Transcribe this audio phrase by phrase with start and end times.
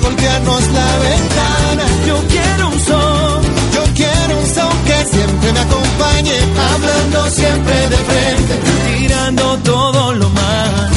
[0.00, 1.84] golpearnos la ventana.
[2.06, 3.40] Yo quiero un sol,
[3.74, 6.36] Yo quiero un son que siempre me acompañe,
[6.72, 8.54] hablando siempre de frente.
[8.98, 10.96] tirando todo lo malo.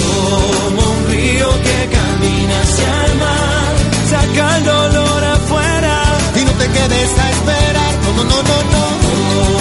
[0.65, 3.71] Como un río que camina hacia el mar.
[4.09, 5.95] Saca el dolor afuera.
[6.39, 8.85] Y no te quedes a esperar, no, no, no, no.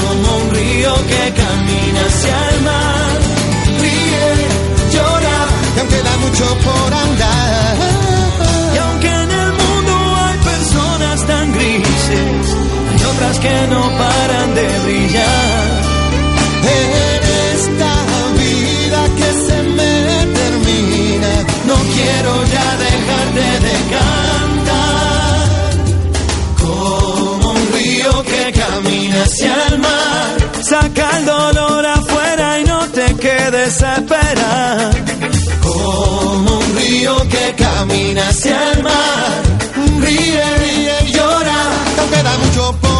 [0.09, 3.13] Como un río que camina hacia el mar.
[3.83, 4.27] Ríe,
[4.95, 5.37] llora.
[5.77, 7.77] Y aunque da mucho por andar,
[13.31, 15.69] que no paran de brillar.
[16.79, 17.23] en
[17.55, 17.93] esta
[18.43, 19.95] vida que se me
[20.39, 21.33] termina,
[21.69, 25.43] No quiero ya dejarte de cantar.
[26.61, 30.31] Como un río que camina hacia el mar.
[30.63, 34.91] Saca el dolor afuera y no te quedes a esperar.
[35.63, 39.43] Como un río que camina hacia el mar.
[40.01, 41.61] Ríe, ríe y llora.
[41.97, 42.92] y aunque da mucho por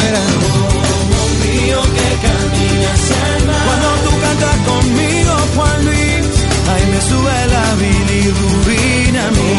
[0.00, 0.20] para afuera.
[0.90, 3.64] Como un río que camina hacia el mar.
[3.66, 6.26] Cuando tú cantas conmigo, Juan Luis,
[6.72, 9.52] ahí me sube la bilirrubina a mí.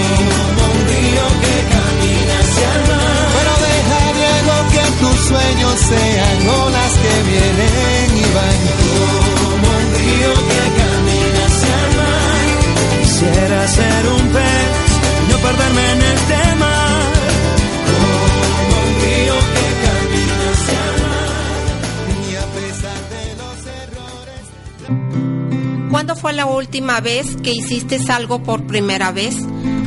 [0.47, 3.28] Como un río que camina hacia el mar.
[3.38, 6.38] Pero deja, Diego, que tus sueños sean
[26.46, 29.35] última vez que hiciste algo por primera vez?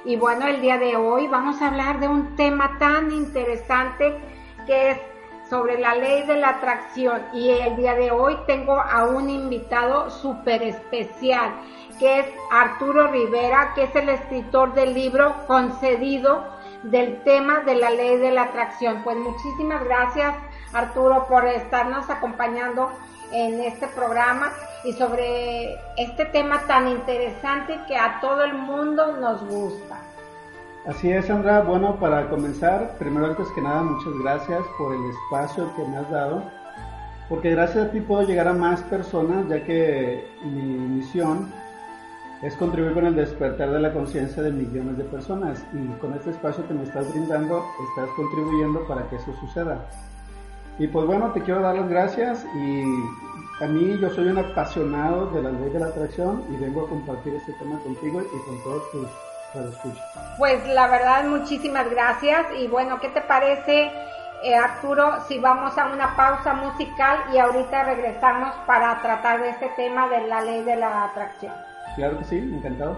[0.06, 4.18] y bueno, el día de hoy vamos a hablar de un tema tan interesante
[4.66, 5.15] que es
[5.50, 10.10] sobre la ley de la atracción y el día de hoy tengo a un invitado
[10.10, 11.54] súper especial
[12.00, 16.44] que es Arturo Rivera, que es el escritor del libro concedido
[16.84, 19.02] del tema de la ley de la atracción.
[19.04, 20.36] Pues muchísimas gracias
[20.74, 22.92] Arturo por estarnos acompañando
[23.32, 24.52] en este programa
[24.84, 29.98] y sobre este tema tan interesante que a todo el mundo nos gusta.
[30.88, 31.62] Así es, Sandra.
[31.62, 36.12] Bueno, para comenzar, primero antes que nada, muchas gracias por el espacio que me has
[36.12, 36.44] dado,
[37.28, 41.52] porque gracias a ti puedo llegar a más personas, ya que mi misión
[42.44, 46.30] es contribuir con el despertar de la conciencia de millones de personas y con este
[46.30, 49.84] espacio que me estás brindando, estás contribuyendo para que eso suceda.
[50.78, 52.84] Y pues bueno, te quiero dar las gracias y
[53.64, 56.90] a mí yo soy un apasionado de la ley de la atracción y vengo a
[56.90, 59.08] compartir este tema contigo y con todos tus
[60.38, 62.46] pues la verdad, muchísimas gracias.
[62.60, 63.92] Y bueno, ¿qué te parece,
[64.44, 69.70] eh, Arturo, si vamos a una pausa musical y ahorita regresamos para tratar de este
[69.76, 71.54] tema de la ley de la atracción?
[71.96, 72.98] Claro que sí, encantado.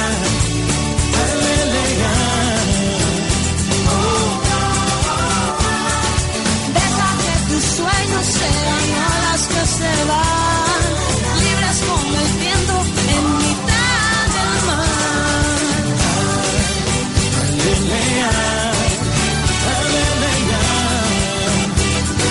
[8.23, 8.81] serán
[9.49, 10.81] que se van,
[11.43, 12.75] libres como el viento
[13.15, 15.51] en mitad del mar.
[17.41, 18.31] Aleluya,
[19.75, 20.63] aleluya.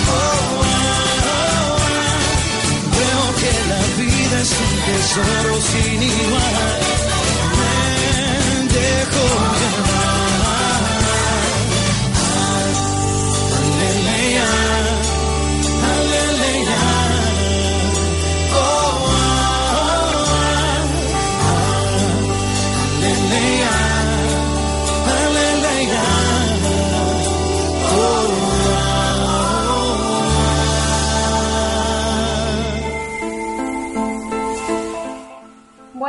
[0.07, 0.79] Oh, ah,
[1.27, 1.87] oh, oh,
[2.95, 6.81] Veo que la vida es un tesoro sin igual.
[7.57, 7.75] Me
[8.75, 9.90] dejo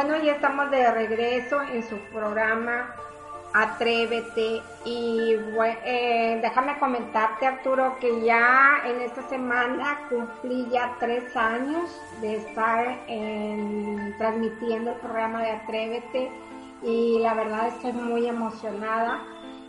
[0.04, 2.92] bueno, ya estamos de regreso en su programa
[3.54, 5.36] Atrévete y
[5.84, 11.88] eh, déjame comentarte Arturo que ya en esta semana cumplí ya tres años
[12.20, 12.98] de estar
[14.18, 16.32] transmitiendo el programa de Atrévete
[16.82, 19.22] y la verdad estoy muy emocionada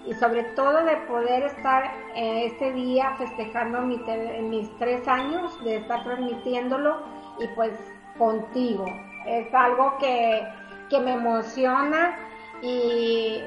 [0.07, 6.03] y sobre todo de poder estar eh, este día festejando mis tres años de estar
[6.03, 7.03] transmitiéndolo
[7.39, 7.73] y pues
[8.17, 8.85] contigo.
[9.25, 10.47] Es algo que,
[10.89, 12.15] que me emociona
[12.63, 13.41] y,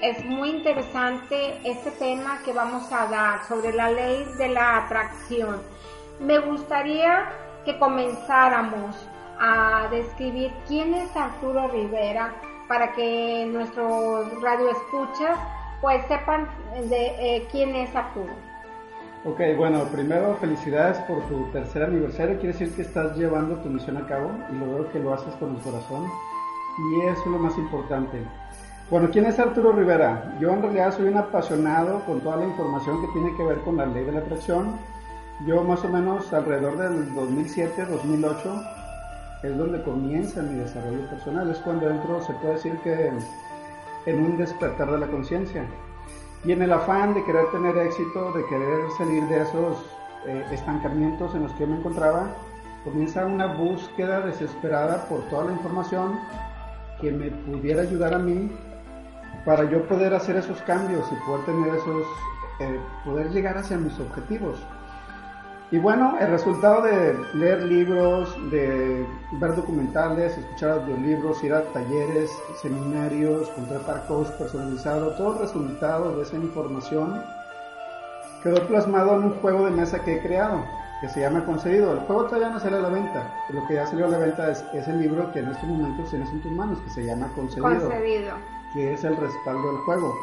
[0.00, 5.60] es muy interesante este tema que vamos a dar sobre la ley de la atracción.
[6.20, 7.28] Me gustaría
[7.64, 8.96] que comenzáramos
[9.40, 12.32] a describir quién es Arturo Rivera
[12.68, 15.38] para que nuestros radioescuchas
[15.80, 16.48] pues sepan
[16.88, 18.32] de eh, quién es Arturo.
[19.24, 22.40] Ok, bueno, primero felicidades por tu tercer aniversario.
[22.40, 25.32] Quiere decir que estás llevando tu misión a cabo y lo veo que lo haces
[25.36, 26.08] con el corazón.
[26.76, 28.18] Y eso es lo más importante.
[28.90, 30.36] Bueno, ¿quién es Arturo Rivera?
[30.40, 33.76] Yo en realidad soy un apasionado con toda la información que tiene que ver con
[33.76, 34.76] la ley de la atracción.
[35.46, 38.70] Yo más o menos alrededor del 2007-2008
[39.44, 41.48] es donde comienza mi desarrollo personal.
[41.48, 43.12] Es cuando entro, se puede decir que
[44.06, 45.64] en un despertar de la conciencia.
[46.44, 49.76] Y en el afán de querer tener éxito, de querer salir de esos
[50.26, 52.34] eh, estancamientos en los que me encontraba,
[52.84, 56.18] comienza una búsqueda desesperada por toda la información
[57.00, 58.50] que me pudiera ayudar a mí
[59.44, 62.06] para yo poder hacer esos cambios y poder tener esos,
[62.60, 64.58] eh, poder llegar hacia mis objetivos.
[65.72, 72.30] Y bueno, el resultado de leer libros, de ver documentales, escuchar audiolibros, ir a talleres,
[72.60, 77.22] seminarios, contratar coach personalizado, todo el resultado de esa información
[78.42, 80.62] quedó plasmado en un juego de mesa que he creado,
[81.00, 81.94] que se llama Concedido.
[81.94, 84.50] El juego todavía no sale a la venta, lo que ya salió a la venta
[84.50, 87.88] es, el libro que en estos momentos tienes en tus manos, que se llama Concedido,
[87.88, 88.34] Concedido.
[88.74, 90.14] que es el respaldo del juego.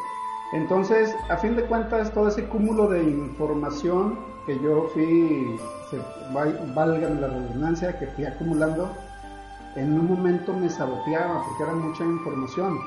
[0.52, 5.58] Entonces, a fin de cuentas, todo ese cúmulo de información que yo fui,
[6.74, 8.90] valga la redundancia, que fui acumulando,
[9.76, 12.80] en un momento me saboteaba porque era mucha información.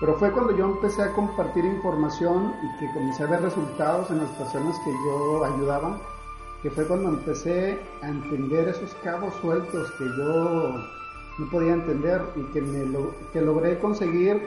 [0.00, 4.18] Pero fue cuando yo empecé a compartir información y que comencé a ver resultados en
[4.18, 5.98] las personas que yo ayudaba,
[6.62, 10.74] que fue cuando empecé a entender esos cabos sueltos que yo
[11.38, 12.84] no podía entender y que, me
[13.32, 14.42] que logré conseguir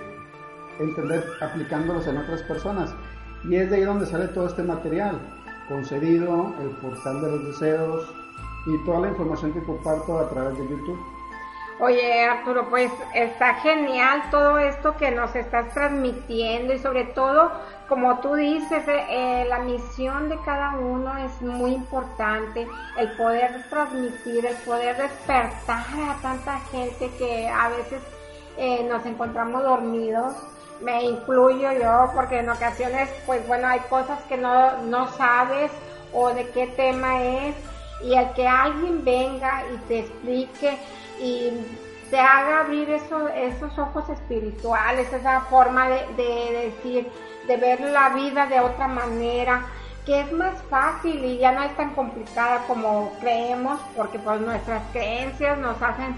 [0.80, 2.94] entender aplicándolos en otras personas.
[3.44, 5.20] Y es de ahí donde sale todo este material
[5.70, 8.12] concedido, el portal de los deseos
[8.66, 11.00] y toda la información que comparto a través de YouTube.
[11.82, 17.54] Oye Arturo, pues está genial todo esto que nos estás transmitiendo y sobre todo,
[17.88, 23.64] como tú dices, eh, eh, la misión de cada uno es muy importante, el poder
[23.70, 28.02] transmitir, el poder despertar a tanta gente que a veces
[28.58, 30.36] eh, nos encontramos dormidos
[30.82, 35.72] me incluyo yo porque en ocasiones pues bueno hay cosas que no, no sabes
[36.14, 37.56] o de qué tema es
[38.02, 40.78] y el que alguien venga y te explique
[41.20, 41.52] y
[42.10, 47.12] te haga abrir eso, esos ojos espirituales, esa forma de, de decir,
[47.48, 49.66] de ver la vida de otra manera,
[50.06, 54.82] que es más fácil y ya no es tan complicada como creemos, porque pues nuestras
[54.92, 56.16] creencias nos hacen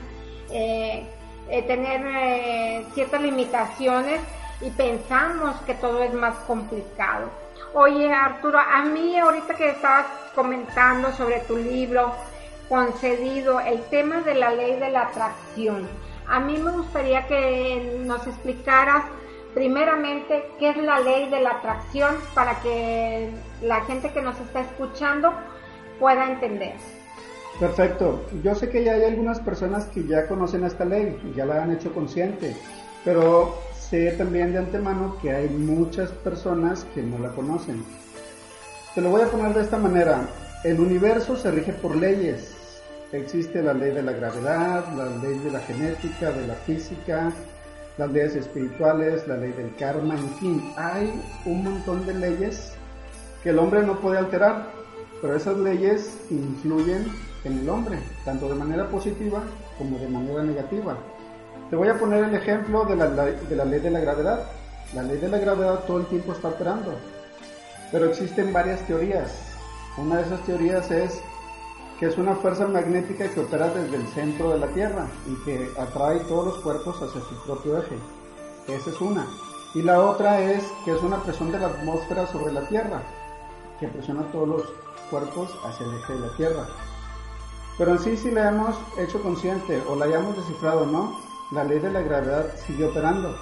[0.51, 1.05] eh,
[1.49, 4.21] eh, tener eh, ciertas limitaciones
[4.61, 7.29] y pensamos que todo es más complicado.
[7.73, 12.13] Oye Arturo, a mí ahorita que estabas comentando sobre tu libro
[12.69, 15.87] concedido, el tema de la ley de la atracción,
[16.27, 19.03] a mí me gustaría que nos explicaras
[19.53, 23.29] primeramente qué es la ley de la atracción para que
[23.61, 25.33] la gente que nos está escuchando
[25.99, 26.75] pueda entender.
[27.59, 28.25] Perfecto.
[28.43, 31.71] Yo sé que ya hay algunas personas que ya conocen esta ley ya la han
[31.71, 32.55] hecho consciente,
[33.03, 33.53] pero
[33.91, 37.83] sé también de antemano que hay muchas personas que no la conocen.
[38.95, 40.29] Te lo voy a poner de esta manera.
[40.63, 42.55] El universo se rige por leyes.
[43.11, 47.33] Existe la ley de la gravedad, la ley de la genética, de la física,
[47.97, 51.11] las leyes espirituales, la ley del karma, en fin, hay
[51.45, 52.71] un montón de leyes
[53.43, 54.71] que el hombre no puede alterar,
[55.21, 57.11] pero esas leyes influyen
[57.43, 59.43] en el hombre, tanto de manera positiva
[59.77, 60.97] como de manera negativa.
[61.71, 64.43] Te voy a poner el ejemplo de la, de la ley de la gravedad.
[64.93, 66.93] La ley de la gravedad todo el tiempo está operando,
[67.93, 69.31] pero existen varias teorías.
[69.97, 71.21] Una de esas teorías es
[71.97, 75.69] que es una fuerza magnética que opera desde el centro de la Tierra y que
[75.79, 77.95] atrae todos los cuerpos hacia su propio eje.
[78.67, 79.25] Esa es una.
[79.73, 83.01] Y la otra es que es una presión de la atmósfera sobre la Tierra,
[83.79, 84.63] que presiona todos los
[85.09, 86.65] cuerpos hacia el eje de la Tierra.
[87.77, 91.79] Pero en sí, si la hemos hecho consciente o la hayamos descifrado no, la ley
[91.79, 93.35] de la gravedad sigue operando,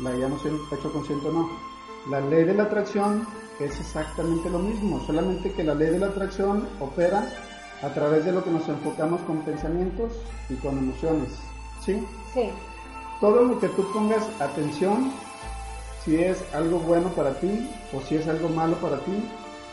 [0.00, 1.50] la hayamos hecho consciente o no.
[2.10, 3.26] La ley de la atracción
[3.60, 7.28] es exactamente lo mismo, solamente que la ley de la atracción opera
[7.82, 10.12] a través de lo que nos enfocamos con pensamientos
[10.48, 11.30] y con emociones.
[11.84, 12.04] ¿Sí?
[12.34, 12.50] Sí.
[13.20, 15.12] Todo lo que tú pongas atención,
[16.04, 19.12] si es algo bueno para ti o si es algo malo para ti,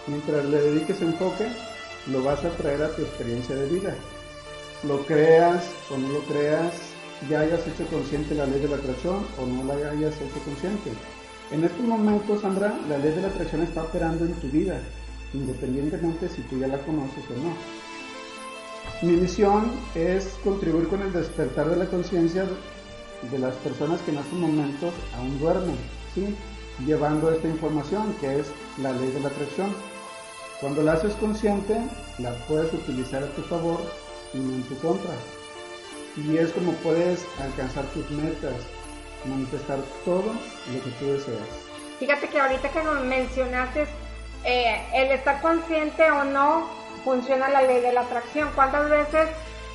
[0.08, 1.48] mientras le dediques enfoque,
[2.08, 3.96] lo vas a traer a tu experiencia de vida.
[4.84, 6.93] Lo creas o no lo creas,
[7.30, 10.92] ya hayas hecho consciente la ley de la atracción o no la hayas hecho consciente.
[11.52, 14.80] En estos momentos, Sandra, la ley de la atracción está operando en tu vida,
[15.34, 17.54] independientemente si tú ya la conoces o no.
[19.02, 22.46] Mi misión es contribuir con el despertar de la conciencia
[23.32, 25.78] de las personas que en estos momentos aún duermen,
[26.86, 28.48] llevando esta información que es
[28.82, 29.74] la ley de la atracción.
[30.60, 31.78] Cuando la haces consciente,
[32.20, 33.80] la puedes utilizar a tu favor
[34.34, 35.12] y no en tu contra.
[36.16, 38.54] Y es como puedes alcanzar tus metas,
[39.26, 40.34] manifestar todo
[40.72, 41.48] lo que tú deseas.
[42.00, 43.88] Fíjate que ahorita que nos mencionaste
[44.44, 46.70] eh, el estar consciente o no
[47.04, 48.50] funciona la ley de la atracción.
[48.56, 49.30] ¿Cuántas veces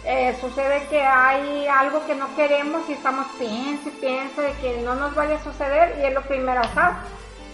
[0.05, 4.95] eh, sucede que hay algo que no queremos y estamos piensa piensa de que no
[4.95, 6.99] nos vaya a suceder y es lo primero, ¿sabes?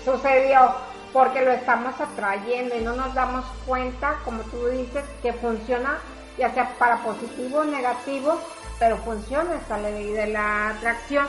[0.04, 0.74] Sucedió
[1.12, 5.98] porque lo estamos atrayendo y no nos damos cuenta, como tú dices, que funciona
[6.36, 8.40] ya sea para positivo o negativo,
[8.78, 11.26] pero funciona esta ley de la atracción.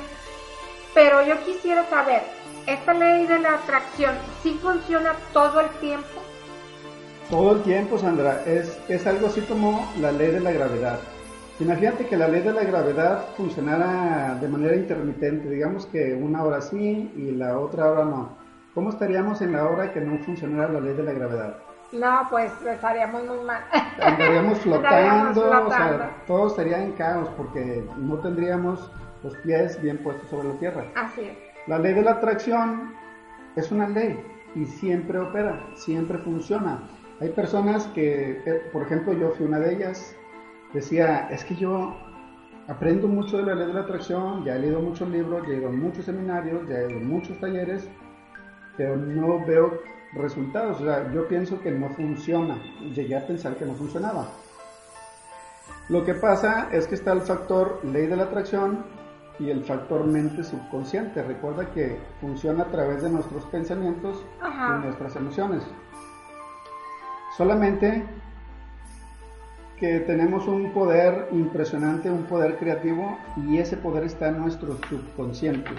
[0.94, 2.22] Pero yo quisiera saber,
[2.68, 6.22] ¿esta ley de la atracción sí funciona todo el tiempo?
[7.30, 11.00] Todo el tiempo, Sandra, es, es algo así como la ley de la gravedad.
[11.60, 16.62] Imagínate que la ley de la gravedad funcionara de manera intermitente, digamos que una hora
[16.62, 18.30] sí y la otra hora no.
[18.74, 21.58] ¿Cómo estaríamos en la hora que no funcionara la ley de la gravedad?
[22.00, 23.64] No, pues estaríamos muy mal.
[24.02, 25.98] Andaríamos flotando, Estaríamos o flotando.
[25.98, 28.92] sea, todo estaría en caos porque no tendríamos
[29.24, 30.86] los pies bien puestos sobre la tierra.
[30.96, 31.38] Así es.
[31.68, 32.94] La ley de la atracción
[33.56, 34.20] es una ley
[34.56, 36.80] y siempre opera, siempre funciona.
[37.22, 40.16] Hay personas que, eh, por ejemplo, yo fui una de ellas,
[40.74, 41.96] decía, es que yo
[42.68, 45.58] aprendo mucho de la ley de la atracción, ya he leído muchos libros, ya he
[45.58, 47.90] ido a muchos seminarios, ya he ido a muchos talleres,
[48.76, 49.80] pero no veo
[50.16, 50.82] resultados.
[50.82, 52.58] O sea, yo pienso que no funciona.
[52.94, 54.28] Llegué a pensar que no funcionaba.
[55.90, 58.86] Lo que pasa es que está el factor ley de la atracción
[59.38, 61.22] y el factor mente subconsciente.
[61.22, 64.80] Recuerda que funciona a través de nuestros pensamientos Ajá.
[64.80, 65.64] y nuestras emociones.
[67.38, 68.04] Solamente
[69.78, 75.72] que tenemos un poder impresionante, un poder creativo y ese poder está en nuestro subconsciente.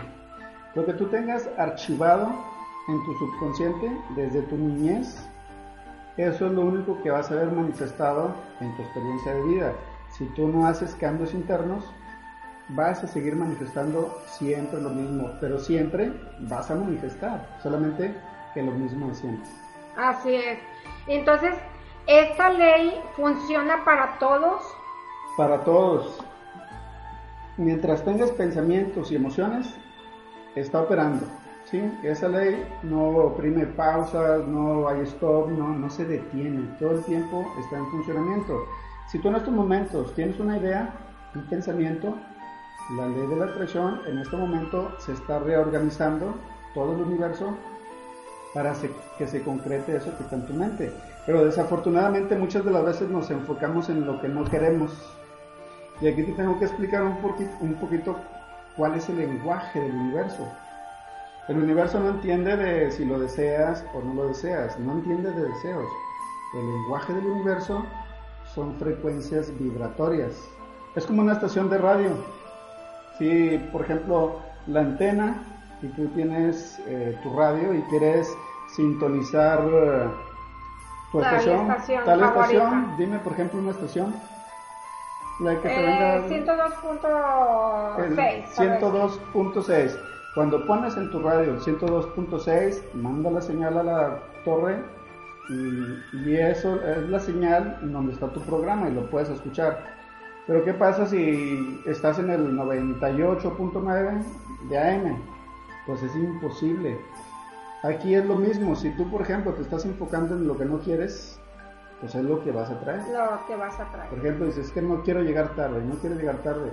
[0.74, 2.28] Lo que tú tengas archivado
[2.88, 5.28] en tu subconsciente desde tu niñez,
[6.16, 9.72] eso es lo único que vas a ver manifestado en tu experiencia de vida.
[10.10, 11.84] Si tú no haces cambios internos,
[12.70, 18.14] vas a seguir manifestando siempre lo mismo, pero siempre vas a manifestar, solamente
[18.54, 19.50] que lo mismo de siempre.
[19.96, 20.58] Así es.
[21.06, 21.54] Entonces,
[22.06, 24.62] ¿esta ley funciona para todos?
[25.36, 26.18] Para todos,
[27.58, 29.74] mientras tengas pensamientos y emociones,
[30.54, 31.26] está operando.
[31.70, 31.80] ¿Sí?
[32.02, 36.68] Esa ley no oprime pausas, no hay stop, no, no se detiene.
[36.78, 38.64] Todo el tiempo está en funcionamiento.
[39.08, 40.90] Si tú en estos momentos tienes una idea,
[41.34, 42.14] un pensamiento,
[42.96, 46.34] la ley de la atracción en este momento se está reorganizando
[46.74, 47.56] todo el universo
[48.54, 48.72] para
[49.18, 50.92] que se concrete eso que está en tu mente.
[51.26, 54.92] Pero desafortunadamente muchas de las veces nos enfocamos en lo que no queremos.
[56.00, 58.16] Y aquí te tengo que explicar un, poqui- un poquito
[58.76, 60.46] cuál es el lenguaje del universo.
[61.48, 65.42] El universo no entiende de si lo deseas o no lo deseas, no entiende de
[65.48, 65.86] deseos.
[66.54, 67.84] El lenguaje del universo
[68.54, 70.32] son frecuencias vibratorias.
[70.96, 72.10] Es como una estación de radio.
[73.18, 75.36] Si, por ejemplo, la antena
[75.82, 78.34] y tú tienes eh, tu radio y quieres
[78.74, 80.08] sintonizar eh,
[81.12, 82.42] tu Tal estación, estación tal favorita.
[82.64, 84.14] estación, dime por ejemplo una estación.
[85.40, 88.04] La que te Eh, venga- 102.6.
[88.04, 88.16] el
[88.80, 89.98] 102.6.
[90.36, 94.76] Cuando pones en tu radio el 102.6, manda la señal a la torre
[95.48, 99.82] y, y eso es la señal en donde está tu programa y lo puedes escuchar.
[100.46, 104.24] Pero ¿qué pasa si estás en el 98.9
[104.68, 105.22] de AM?
[105.86, 107.00] Pues es imposible.
[107.82, 110.80] Aquí es lo mismo, si tú por ejemplo te estás enfocando en lo que no
[110.80, 111.40] quieres,
[112.00, 113.00] pues es lo que vas a traer.
[113.08, 114.10] Lo que vas a traer.
[114.10, 116.70] Por ejemplo, dices que no quiero llegar tarde, no quiero llegar tarde.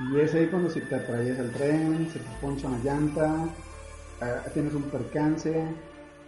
[0.00, 3.32] Y es ahí cuando se te atraviesa el tren, se te poncha una llanta,
[4.52, 5.64] tienes un percance,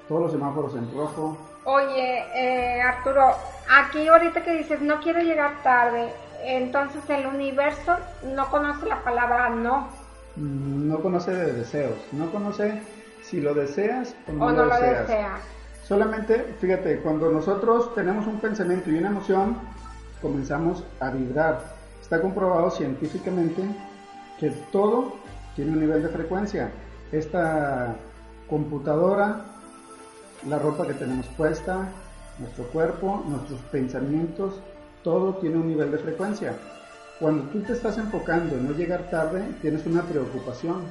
[0.09, 1.37] todos los semáforos en rojo.
[1.64, 3.35] Oye, eh, Arturo,
[3.68, 6.12] aquí ahorita que dices no quiero llegar tarde,
[6.44, 7.96] entonces el universo
[8.35, 9.88] no conoce la palabra no.
[10.37, 12.81] Mm, no conoce de deseos, no conoce
[13.22, 15.09] si lo deseas o no, lo, deseas.
[15.09, 15.38] desea.
[15.83, 19.57] Solamente, fíjate, cuando nosotros tenemos un pensamiento y una emoción,
[20.20, 21.76] comenzamos a vibrar.
[22.07, 23.64] Está comprobado científicamente
[24.38, 25.14] que todo
[25.57, 26.71] tiene un nivel de frecuencia.
[27.11, 27.97] Esta
[28.49, 29.45] computadora,
[30.49, 31.88] la ropa que tenemos puesta,
[32.38, 34.55] nuestro cuerpo, nuestros pensamientos,
[35.03, 36.53] todo tiene un nivel de frecuencia.
[37.19, 40.83] Cuando tú te estás enfocando en no llegar tarde, tienes una preocupación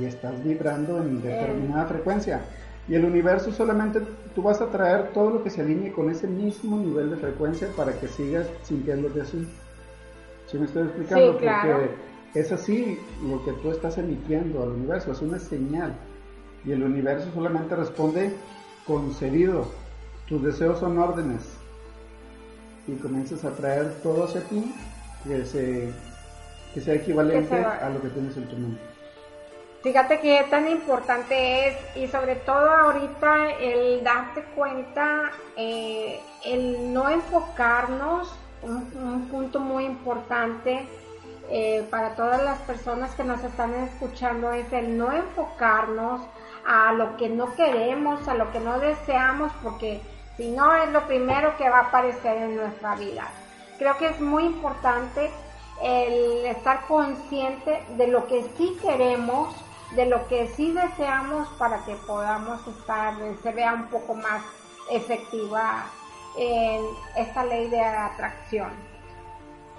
[0.00, 2.40] y estás vibrando en determinada frecuencia.
[2.88, 4.00] Y el universo solamente
[4.34, 7.68] tú vas a traer todo lo que se alinee con ese mismo nivel de frecuencia
[7.76, 9.46] para que sigas sintiéndote así.
[10.54, 11.32] ¿Sí me estoy explicando?
[11.32, 11.78] Sí, claro.
[11.80, 15.96] Porque es así lo que tú estás emitiendo al universo, es una señal.
[16.64, 18.32] Y el universo solamente responde
[18.86, 19.66] concedido.
[20.28, 21.56] Tus deseos son órdenes.
[22.86, 24.72] Y comienzas a traer todo hacia ti
[25.24, 25.92] que, se,
[26.72, 28.80] que sea equivalente Que a lo que tienes en tu mente.
[29.82, 37.10] Fíjate que tan importante es y sobre todo ahorita el darte cuenta, eh, el no
[37.10, 38.32] enfocarnos,
[38.64, 40.86] un, un punto muy importante
[41.50, 46.22] eh, para todas las personas que nos están escuchando es el no enfocarnos
[46.66, 50.00] a lo que no queremos, a lo que no deseamos, porque
[50.36, 53.28] si no es lo primero que va a aparecer en nuestra vida.
[53.78, 55.30] Creo que es muy importante
[55.82, 59.54] el estar consciente de lo que sí queremos,
[59.94, 64.42] de lo que sí deseamos para que podamos estar, se vea un poco más
[64.90, 65.84] efectiva
[66.38, 66.84] en
[67.16, 68.70] esta ley de atracción.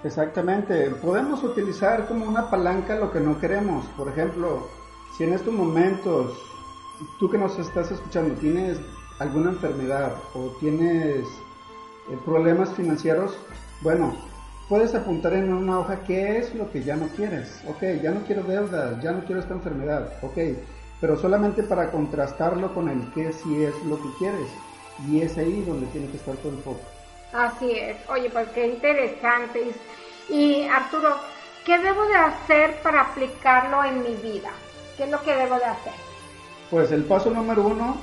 [0.04, 3.86] Exactamente, podemos utilizar como una palanca lo que no queremos.
[3.96, 4.68] Por ejemplo,
[5.16, 6.38] si en estos momentos
[7.18, 8.78] tú que nos estás escuchando tienes
[9.18, 11.26] alguna enfermedad o tienes
[12.08, 13.36] eh, problemas financieros,
[13.82, 14.14] bueno,
[14.68, 17.62] puedes apuntar en una hoja qué es lo que ya no quieres.
[17.66, 20.12] Ok, ya no quiero deudas, ya no quiero esta enfermedad.
[20.22, 20.38] Ok,
[21.00, 24.48] pero solamente para contrastarlo con el qué sí es lo que quieres.
[25.08, 26.80] Y es ahí donde tiene que estar todo el foco.
[27.32, 27.96] Así es.
[28.08, 29.72] Oye, pues qué interesante.
[30.28, 31.16] Y Arturo,
[31.64, 34.50] ¿qué debo de hacer para aplicarlo en mi vida?
[34.96, 35.92] ¿Qué es lo que debo de hacer?
[36.70, 37.96] Pues el paso número uno,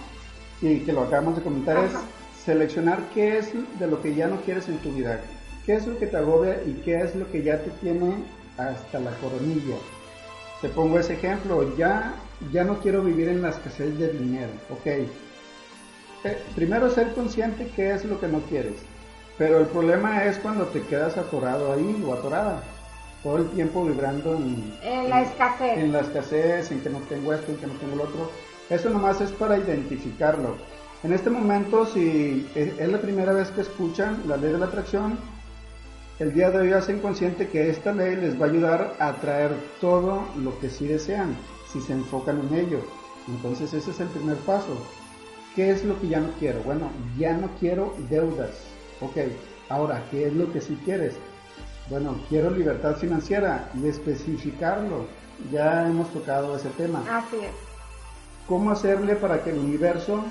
[0.61, 1.85] y que lo acabamos de comentar, Ajá.
[1.87, 5.19] es seleccionar qué es de lo que ya no quieres en tu vida.
[5.65, 8.13] ¿Qué es lo que te agobia y qué es lo que ya te tiene
[8.57, 9.75] hasta la coronilla?
[10.61, 12.13] Te pongo ese ejemplo, ya,
[12.51, 15.07] ya no quiero vivir en la escasez de dinero, ok.
[16.55, 18.75] Primero ser consciente qué es lo que no quieres,
[19.37, 22.63] pero el problema es cuando te quedas atorado ahí o atorada,
[23.23, 25.77] todo el tiempo vibrando en, En la escasez.
[25.77, 28.31] en la escasez, en que no tengo esto, en que no tengo lo otro.
[28.69, 30.55] Eso nomás es para identificarlo.
[31.03, 34.67] En este momento, si es es la primera vez que escuchan la ley de la
[34.67, 35.17] atracción,
[36.19, 39.51] el día de hoy hacen consciente que esta ley les va a ayudar a atraer
[39.81, 41.35] todo lo que sí desean,
[41.71, 42.79] si se enfocan en ello.
[43.27, 44.77] Entonces ese es el primer paso.
[45.55, 46.61] ¿Qué es lo que ya no quiero?
[46.63, 48.49] Bueno, ya no quiero deudas.
[49.01, 49.17] Ok,
[49.69, 51.13] ahora, ¿qué es lo que sí quieres?
[51.89, 55.05] Bueno, quiero libertad financiera y especificarlo.
[55.51, 57.03] Ya hemos tocado ese tema.
[57.07, 57.51] Así es.
[58.47, 60.23] ¿Cómo hacerle para que el universo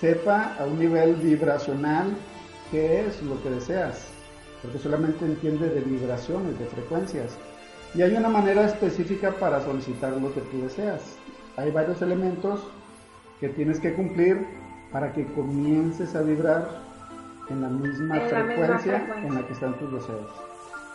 [0.00, 2.16] sepa a un nivel vibracional
[2.70, 4.06] qué es lo que deseas?
[4.62, 7.36] Porque solamente entiende de vibraciones, de frecuencias.
[7.94, 11.02] Y hay una manera específica para solicitar lo que tú deseas.
[11.56, 12.60] Hay varios elementos
[13.40, 14.46] que tienes que cumplir
[14.92, 16.68] para que comiences a vibrar
[17.50, 19.28] en la misma, En la misma frecuencia, frecuencia.
[19.28, 20.26] en la que están tus deseos.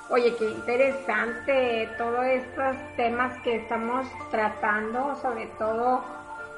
[0.10, 6.04] Oye, qué interesante todos estos temas que estamos tratando, sobre todo,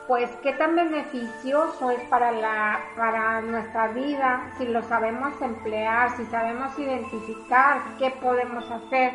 [0.08, 6.26] pues qué tan beneficioso es para la para nuestra vida si lo sabemos emplear, si
[6.26, 9.14] sabemos identificar qué podemos hacer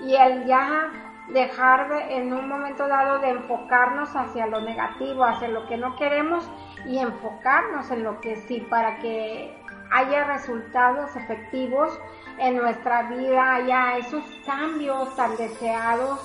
[0.00, 0.90] y el ya
[1.28, 5.96] dejar de- en un momento dado de enfocarnos hacia lo negativo, hacia lo que no
[5.96, 6.48] queremos
[6.86, 9.54] y enfocarnos en lo que sí para que
[9.90, 11.98] haya resultados efectivos
[12.38, 16.18] en nuestra vida, haya esos cambios tan deseados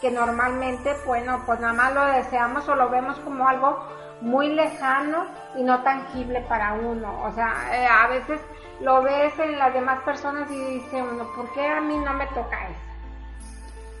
[0.00, 3.78] que normalmente, bueno, pues nada más lo deseamos o lo vemos como algo
[4.22, 7.22] muy lejano y no tangible para uno.
[7.24, 8.40] O sea, eh, a veces
[8.80, 12.26] lo ves en las demás personas y dice uno, ¿por qué a mí no me
[12.28, 12.89] toca eso?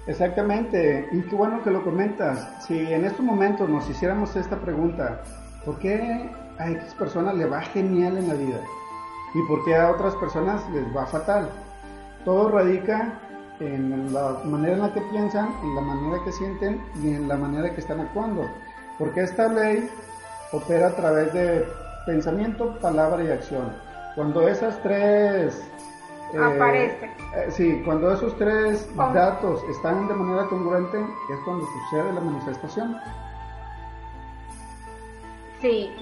[0.06, 2.48] Exactamente, y qué bueno que lo comentas.
[2.66, 5.20] Si en estos momentos nos hiciéramos esta pregunta,
[5.64, 8.60] ¿por qué a X personas le va genial en la vida?
[9.34, 11.48] ¿Y por qué a otras personas les va fatal?
[12.24, 13.12] Todo radica
[13.60, 17.36] en la manera en la que piensan, en la manera que sienten y en la
[17.36, 18.48] manera que están actuando.
[18.98, 19.88] Porque esta ley
[20.52, 21.68] opera a través de
[22.06, 23.72] pensamiento, palabra y acción.
[24.14, 25.62] Cuando esas tres
[26.38, 27.06] aparece.
[27.36, 29.12] Eh, sí, cuando esos tres Oh.
[29.12, 33.00] datos están de manera congruente, es cuando sucede la manifestación.
[35.60, 35.94] Sí.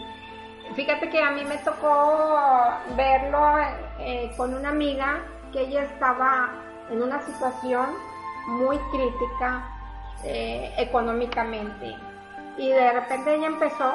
[0.74, 2.38] Fíjate que a mí me tocó
[2.96, 3.56] verlo
[3.98, 5.20] eh, con una amiga
[5.52, 6.50] que ella estaba
[6.90, 7.86] en una situación
[8.46, 9.64] muy crítica
[10.24, 11.96] eh, económicamente
[12.56, 13.94] y de repente ella empezó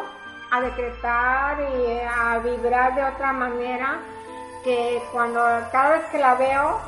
[0.51, 3.99] a decretar y a vibrar de otra manera
[4.63, 5.39] que cuando
[5.71, 6.79] cada vez que la veo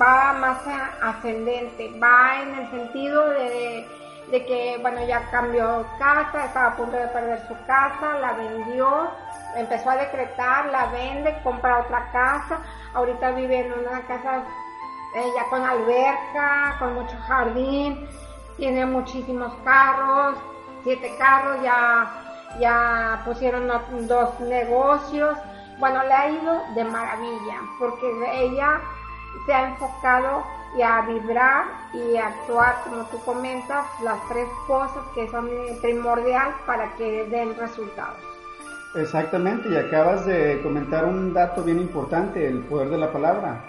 [0.00, 0.58] va más
[1.02, 3.86] ascendente, va en el sentido de,
[4.30, 9.10] de que, bueno, ya cambió casa, estaba a punto de perder su casa, la vendió,
[9.56, 12.60] empezó a decretar, la vende, compra otra casa,
[12.94, 14.42] ahorita vive en una casa
[15.14, 18.08] eh, ya con alberca, con mucho jardín,
[18.56, 20.36] tiene muchísimos carros,
[20.82, 22.10] siete carros, ya,
[22.58, 23.70] ya pusieron
[24.06, 25.36] dos negocios.
[25.78, 28.80] Bueno, le ha ido de maravilla, porque ella
[29.44, 30.44] se ha enfocado
[30.76, 35.78] y a vibrar y a actuar, como tú comentas, las tres cosas que son eh,
[35.80, 38.18] primordial para que den resultados.
[38.94, 43.60] Exactamente, y acabas de comentar un dato bien importante, el poder de la palabra.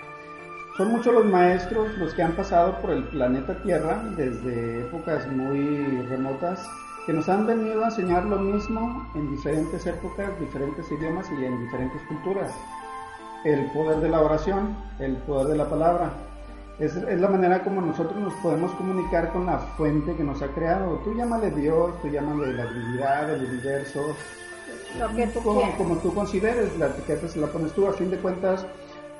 [0.77, 6.05] Son muchos los maestros los que han pasado por el planeta Tierra desde épocas muy
[6.07, 6.69] remotas
[7.07, 11.57] que nos han venido a enseñar lo mismo en diferentes épocas, diferentes idiomas y en
[11.63, 12.51] diferentes culturas.
[13.45, 16.11] El poder de la oración, el poder de la palabra.
[16.79, 20.47] Es, es la manera como nosotros nos podemos comunicar con la fuente que nos ha
[20.47, 20.99] creado.
[21.05, 24.01] Tú llámale Dios, tú llámale la divinidad, el universo,
[24.99, 28.11] Lo que tú como, como tú consideres, la etiqueta se la pones tú, a fin
[28.11, 28.65] de cuentas,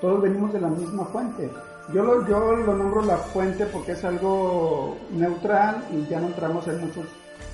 [0.01, 1.49] todos venimos de la misma fuente.
[1.93, 6.67] Yo lo, yo lo nombro la fuente porque es algo neutral y ya no entramos
[6.67, 7.05] en muchos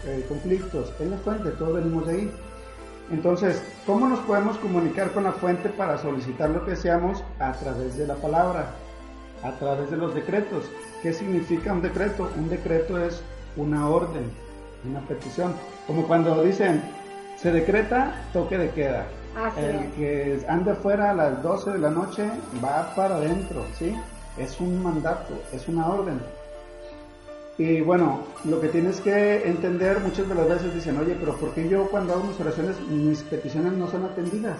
[0.05, 0.91] eh, conflictos.
[0.99, 2.31] Es la fuente, todos venimos de ahí.
[3.11, 7.23] Entonces, ¿cómo nos podemos comunicar con la fuente para solicitar lo que deseamos?
[7.39, 8.67] A través de la palabra,
[9.43, 10.65] a través de los decretos.
[11.01, 12.29] ¿Qué significa un decreto?
[12.37, 13.21] Un decreto es
[13.57, 14.31] una orden,
[14.89, 15.53] una petición.
[15.85, 16.81] Como cuando dicen,
[17.35, 19.05] se decreta toque de queda.
[19.35, 19.93] Así El es.
[19.95, 22.29] que ande fuera a las 12 de la noche
[22.63, 23.95] va para adentro, ¿sí?
[24.37, 26.19] Es un mandato, es una orden.
[27.57, 31.53] Y bueno, lo que tienes que entender, muchas de las veces dicen, oye, pero ¿por
[31.53, 34.57] qué yo cuando hago mis oraciones, mis peticiones no son atendidas?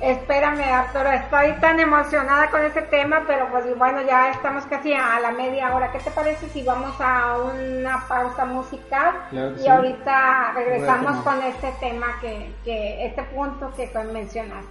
[0.00, 5.20] Espérame, Arturo, estoy tan emocionada con este tema, pero pues bueno, ya estamos casi a
[5.20, 5.92] la media hora.
[5.92, 9.12] ¿Qué te parece si vamos a una pausa musical?
[9.28, 9.68] Claro y sí.
[9.68, 14.70] ahorita regresamos con este tema que, que, este punto que mencionaste.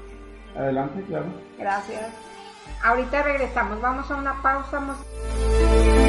[0.58, 1.26] Adelante, claro.
[1.60, 2.02] Gracias.
[2.84, 6.09] Ahorita regresamos, vamos a una pausa musical.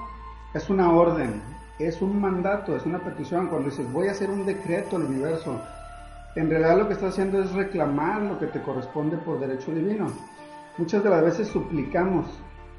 [0.54, 1.42] es una orden,
[1.80, 3.48] es un mandato, es una petición.
[3.48, 5.62] Cuando dices voy a hacer un decreto al universo,
[6.36, 10.12] en realidad lo que estás haciendo es reclamar lo que te corresponde por derecho divino.
[10.78, 12.26] Muchas de las veces suplicamos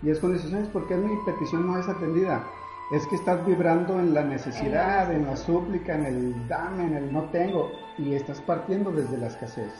[0.03, 2.45] y es cuando dices, ¿sabes por qué mi petición no es atendida?
[2.93, 7.13] Es que estás vibrando en la necesidad, en la súplica, en el dame, en el
[7.13, 9.73] no tengo, y estás partiendo desde la escasez.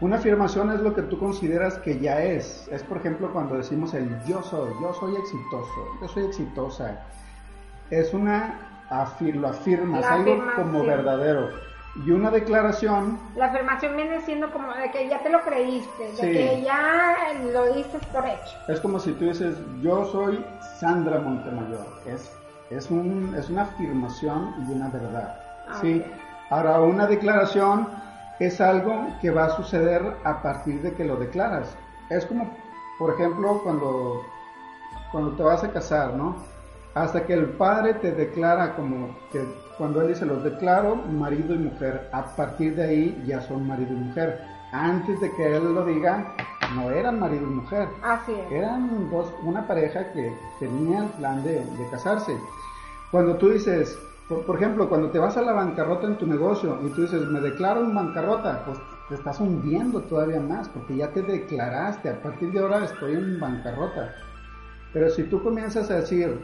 [0.00, 2.68] Una afirmación es lo que tú consideras que ya es.
[2.70, 7.00] Es por ejemplo cuando decimos el yo soy, yo soy exitoso, yo soy exitosa.
[7.90, 11.50] Es una, afir, lo afirmas, algo como verdadero.
[12.04, 13.18] Y una declaración.
[13.36, 17.16] La afirmación viene siendo como de que ya te lo creíste, de que ya
[17.52, 18.56] lo dices por hecho.
[18.68, 20.44] Es como si tú dices, yo soy
[20.78, 21.86] Sandra Montemayor.
[22.06, 22.30] Es,
[22.70, 25.40] es, un, es una afirmación y una verdad.
[25.68, 26.04] Ah, ¿sí?
[26.50, 27.88] Ahora, una declaración
[28.38, 31.74] es algo que va a suceder a partir de que lo declaras.
[32.10, 32.54] Es como,
[32.98, 34.22] por ejemplo, cuando,
[35.12, 36.36] cuando te vas a casar, ¿no?
[36.94, 39.44] Hasta que el padre te declara como que
[39.78, 43.92] cuando él dice los declaro marido y mujer, a partir de ahí ya son marido
[43.92, 44.40] y mujer.
[44.72, 46.34] Antes de que él lo diga,
[46.74, 47.88] no eran marido y mujer.
[48.02, 48.52] Así es.
[48.52, 52.36] Eran dos, una pareja que tenía el plan de, casarse.
[53.10, 56.88] Cuando tú dices, por, ejemplo, cuando te vas a la bancarrota en tu negocio y
[56.90, 61.22] tú dices, me declaro en bancarrota, pues te estás hundiendo todavía más porque ya te
[61.22, 64.14] declaraste, a partir de ahora estoy en bancarrota.
[64.92, 66.40] Pero si tú comienzas a decir,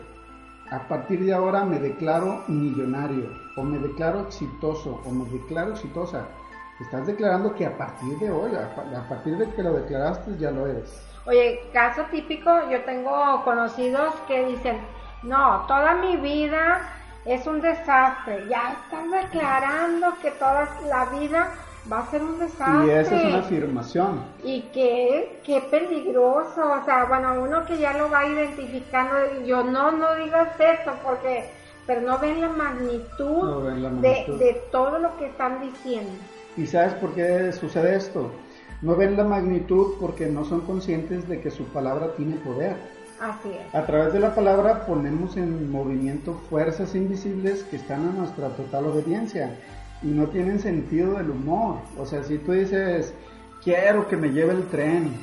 [0.73, 6.27] a partir de ahora me declaro millonario, o me declaro exitoso, o me declaro exitosa,
[6.81, 10.67] estás declarando que a partir de hoy, a, partir de que lo declaraste, ya lo
[10.67, 11.07] eres.
[11.27, 14.81] Oye, caso típico, yo tengo conocidos que dicen,
[15.23, 16.81] no, toda mi vida
[17.27, 21.51] es un desastre, ya están declarando que toda la vida
[21.91, 22.87] va a ser un desastre.
[22.87, 24.25] Y esa es una afirmación.
[24.45, 29.15] Y qué, qué peligroso, o sea, bueno, uno que ya lo va identificando,
[29.45, 31.45] yo no, no digas eso, porque,
[31.87, 34.39] pero no ven la magnitud, no ven la magnitud.
[34.39, 36.13] De, de todo lo que están diciendo.
[36.57, 38.31] ¿Y sabes por qué sucede esto?
[38.83, 42.77] No ven la magnitud porque no son conscientes de que su palabra tiene poder.
[43.21, 43.75] Así es.
[43.75, 48.87] A través de la palabra ponemos en movimiento fuerzas invisibles que están a nuestra total
[48.87, 49.57] obediencia
[50.03, 51.77] y no tienen sentido del humor.
[51.99, 53.15] O sea, si tú dices,
[53.63, 55.15] quiero que me lleve el tren,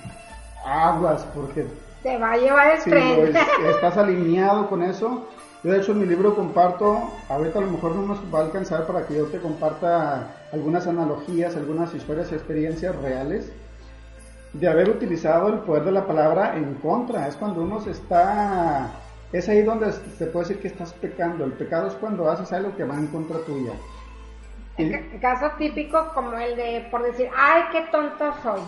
[0.65, 1.67] aguas porque...
[2.03, 3.35] Te va a llevar el tren.
[3.69, 5.27] estás alineado con eso,
[5.63, 8.43] yo de hecho en mi libro comparto, ahorita a lo mejor no nos va a
[8.43, 13.51] alcanzar para que yo te comparta algunas analogías, algunas historias y experiencias reales
[14.53, 17.27] de haber utilizado el poder de la palabra en contra.
[17.27, 18.89] Es cuando uno se está...
[19.33, 21.43] Es ahí donde se puede decir que estás pecando.
[21.43, 23.73] El pecado es cuando haces algo que va en contra tuya.
[24.79, 28.61] El caso típico como el de, por decir, ay, qué tonto soy.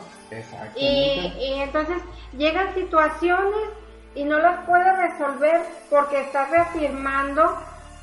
[0.75, 1.97] Y, y entonces
[2.37, 3.69] llegan situaciones
[4.15, 7.55] y no las puedes resolver porque estás reafirmando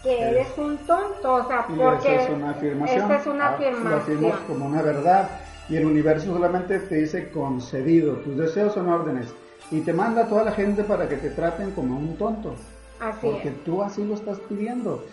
[0.02, 3.12] que eres un tonto, o sea, porque esa es una afirmación.
[3.12, 4.22] es una afirmación.
[4.22, 5.28] Lo como una verdad
[5.68, 9.34] y el universo solamente te dice concedido, tus deseos son órdenes
[9.70, 12.54] y te manda a toda la gente para que te traten como un tonto.
[13.00, 15.04] Así porque tú así lo estás pidiendo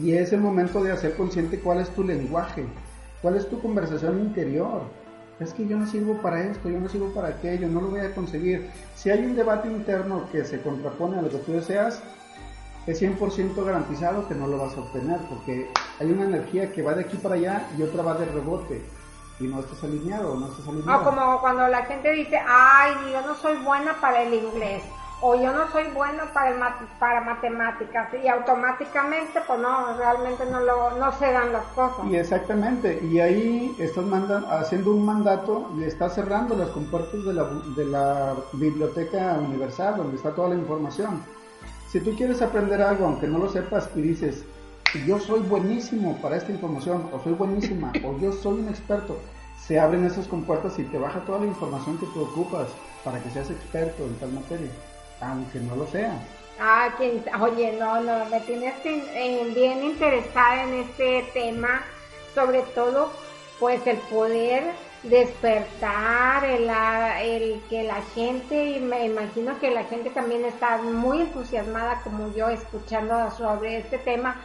[0.00, 2.64] y es el momento de hacer consciente cuál es tu lenguaje,
[3.20, 4.82] cuál es tu conversación interior
[5.42, 8.00] es que yo no sirvo para esto, yo no sirvo para aquello, no lo voy
[8.00, 8.70] a conseguir.
[8.94, 12.02] Si hay un debate interno que se contrapone a lo que tú deseas,
[12.86, 15.68] es 100% garantizado que no lo vas a obtener, porque
[16.00, 18.82] hay una energía que va de aquí para allá y otra va de rebote
[19.40, 21.00] y no estás alineado, no estás alineado.
[21.00, 24.82] O como cuando la gente dice, ay, yo no soy buena para el inglés,
[25.24, 30.98] o yo no soy bueno para, para matemáticas, y automáticamente, pues no, realmente no, lo,
[30.98, 32.06] no se dan las cosas.
[32.10, 34.04] Y exactamente, y ahí estás
[34.50, 37.44] haciendo un mandato y estás cerrando las compuertas de la,
[37.76, 41.22] de la biblioteca universal, donde está toda la información.
[41.88, 44.44] Si tú quieres aprender algo, aunque no lo sepas, y dices,
[45.06, 49.16] yo soy buenísimo para esta información, o soy buenísima, o yo soy un experto,
[49.56, 52.66] se abren esas compuertas y te baja toda la información que te ocupas
[53.04, 54.70] para que seas experto en tal materia,
[55.22, 56.12] aunque no lo sea.
[56.60, 56.90] Ah,
[57.40, 61.82] oye, no, no, me tienes bien interesada en este tema,
[62.34, 63.10] sobre todo,
[63.58, 64.64] pues el poder
[65.02, 66.70] despertar, el,
[67.22, 72.32] el, que la gente, y me imagino que la gente también está muy entusiasmada como
[72.34, 74.36] yo escuchando sobre este tema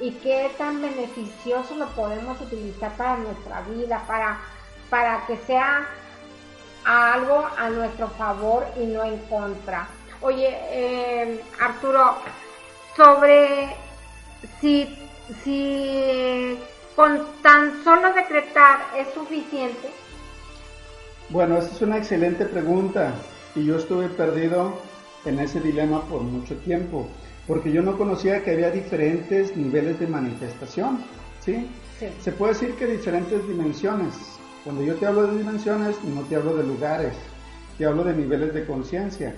[0.00, 4.38] y qué tan beneficioso lo podemos utilizar para nuestra vida, para,
[4.88, 5.86] para que sea
[6.84, 9.88] algo a nuestro favor y no en contra.
[10.22, 12.16] Oye, eh, Arturo,
[12.96, 13.74] sobre
[14.60, 14.96] si,
[15.42, 16.58] si
[16.94, 19.88] con tan solo decretar es suficiente,
[21.30, 23.12] bueno, esa es una excelente pregunta
[23.54, 24.74] y yo estuve perdido
[25.24, 27.06] en ese dilema por mucho tiempo,
[27.46, 30.98] porque yo no conocía que había diferentes niveles de manifestación,
[31.44, 31.70] ¿sí?
[32.20, 34.12] Se puede decir que diferentes dimensiones.
[34.64, 37.14] Cuando yo te hablo de dimensiones, no te hablo de lugares,
[37.78, 39.32] te hablo de niveles de conciencia.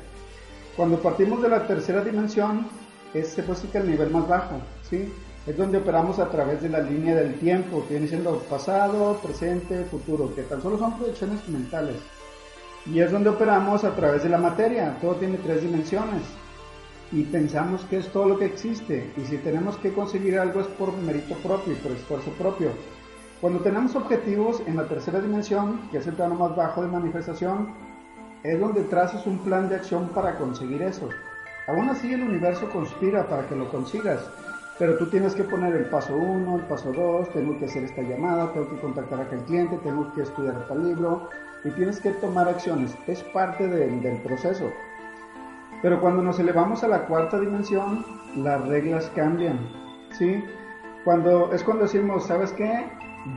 [0.77, 2.67] Cuando partimos de la tercera dimensión,
[3.13, 5.13] ese puede que el nivel más bajo, ¿sí?
[5.47, 9.85] es donde operamos a través de la línea del tiempo, que viene siendo pasado, presente,
[9.85, 11.97] futuro, que tan solo son proyecciones mentales.
[12.87, 16.23] Y es donde operamos a través de la materia, todo tiene tres dimensiones.
[17.11, 20.67] Y pensamos que es todo lo que existe, y si tenemos que conseguir algo es
[20.69, 22.71] por mérito propio y por esfuerzo propio.
[23.41, 27.75] Cuando tenemos objetivos en la tercera dimensión, que es el plano más bajo de manifestación,
[28.45, 31.09] es donde trazas un plan de acción para conseguir eso.
[31.69, 34.21] Aún así el universo conspira para que lo consigas,
[34.79, 38.03] pero tú tienes que poner el paso 1, el paso 2, tengo que hacer esta
[38.03, 41.29] llamada, tengo que contactar a aquel cliente, tengo que estudiar tal libro
[41.65, 42.97] y tienes que tomar acciones.
[43.07, 44.73] Es parte del proceso.
[45.83, 48.05] Pero cuando nos elevamos a la cuarta dimensión,
[48.37, 49.59] las reglas cambian.
[50.19, 50.43] ¿sí?
[51.05, 52.89] Cuando, es cuando decimos, ¿sabes qué?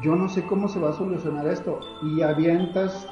[0.01, 1.79] Yo no sé cómo se va a solucionar esto.
[2.01, 3.07] Y avientas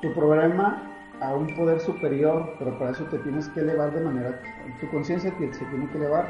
[0.00, 0.93] tu problema
[1.28, 4.40] a un poder superior, pero para eso te tienes que elevar de manera,
[4.80, 6.26] tu conciencia se tiene que elevar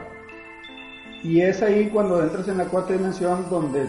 [1.25, 3.89] y es ahí cuando entras en la cuarta dimensión donde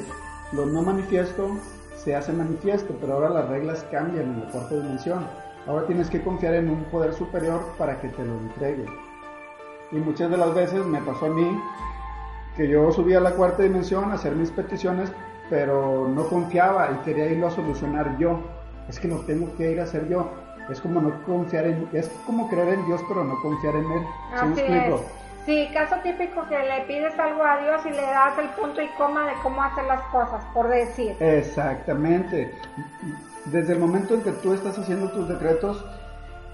[0.54, 1.58] lo no manifiesto
[1.98, 5.28] se hace manifiesto, pero ahora las reglas cambian en la cuarta dimensión.
[5.68, 8.86] Ahora tienes que confiar en un poder superior para que te lo entregue.
[9.92, 11.62] Y muchas de las veces me pasó a mí
[12.56, 15.12] que yo subía a la cuarta dimensión a hacer mis peticiones,
[15.50, 18.40] pero no confiaba y quería irlo a solucionar yo.
[18.88, 20.30] Es que lo tengo que ir a hacer yo.
[20.70, 24.08] Es como no confiar en, es como creer en Dios, pero no confiar en Él.
[24.40, 25.06] ¿Sí me explico?
[25.46, 28.88] Sí, caso típico que le pides algo a Dios y le das el punto y
[28.98, 31.16] coma de cómo hacer las cosas, por decir.
[31.20, 32.52] Exactamente.
[33.46, 35.86] Desde el momento en que tú estás haciendo tus decretos,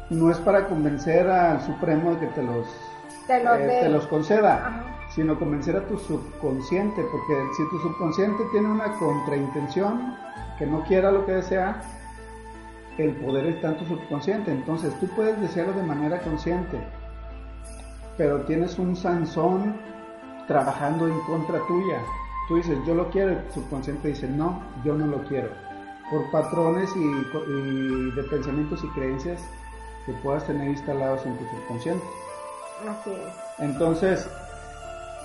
[0.09, 2.67] no es para convencer al Supremo de que te los,
[3.27, 4.83] te los, eh, conceda,
[5.15, 10.17] sino convencer a tu subconsciente, porque si tu subconsciente tiene una contraintención,
[10.57, 11.81] que no quiera lo que desea,
[12.97, 14.51] el poder está en tu subconsciente.
[14.51, 16.79] Entonces tú puedes desearlo de manera consciente
[18.21, 19.75] pero tienes un Sansón
[20.47, 21.99] trabajando en contra tuya.
[22.47, 25.49] Tú dices, yo lo quiero, el subconsciente dice, no, yo no lo quiero.
[26.11, 29.41] Por patrones y, de pensamientos y creencias
[30.05, 32.05] que puedas tener instalados en tu subconsciente.
[32.87, 33.59] Así es.
[33.59, 34.29] Entonces,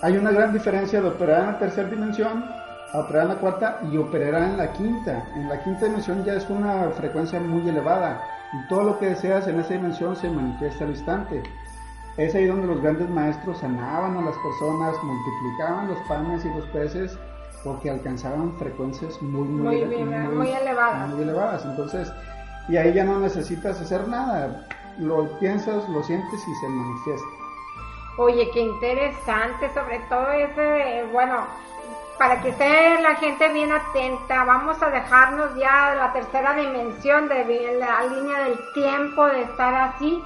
[0.02, 2.44] hay una gran diferencia de operar en la tercera dimensión
[2.92, 5.24] a operar en la cuarta y operar en la quinta.
[5.34, 8.20] En la quinta dimensión ya es una frecuencia muy elevada
[8.52, 11.42] y todo lo que deseas en esa dimensión se manifiesta al instante.
[12.16, 16.64] Es ahí donde los grandes maestros sanaban a las personas, multiplicaban los panes y los
[16.68, 17.18] peces
[17.62, 21.08] porque alcanzaban frecuencias muy, muy, muy, elevadas.
[21.10, 21.64] Muy elevadas.
[21.64, 22.12] Entonces,
[22.68, 24.66] y ahí ya no necesitas hacer nada.
[24.98, 27.26] Lo piensas, lo sientes y se manifiesta.
[28.18, 31.46] Oye, qué interesante, sobre todo ese, bueno,
[32.18, 37.76] para que esté la gente bien atenta, vamos a dejarnos ya la tercera dimensión de
[37.78, 40.22] la línea del tiempo de estar así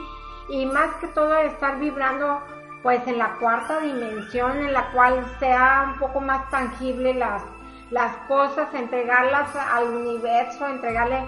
[0.48, 2.40] y más que todo estar vibrando
[2.82, 7.42] pues en la cuarta dimensión en la cual sea un poco más tangible las,
[7.90, 11.24] las cosas, entregarlas al universo, entregarle